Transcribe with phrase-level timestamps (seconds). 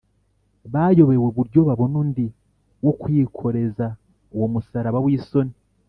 [0.73, 2.25] bayobewe uburyo babona undi
[2.83, 3.85] wo kwikoreza
[4.35, 5.55] uwo musaraba w’isoni